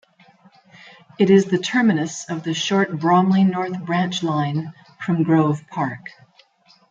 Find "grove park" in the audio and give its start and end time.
5.21-6.07